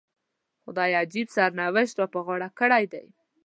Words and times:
خدای 0.65 0.93
عجیب 1.01 1.27
سرنوشت 1.35 1.95
را 1.99 2.05
په 2.13 2.19
غاړه 2.25 2.49
کړی 2.59 2.85
دی. 2.93 3.05